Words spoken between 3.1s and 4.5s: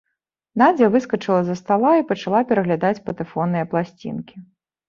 патэфонныя пласцінкі.